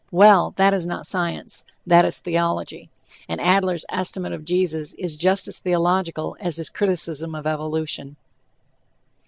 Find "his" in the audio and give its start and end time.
6.57-6.69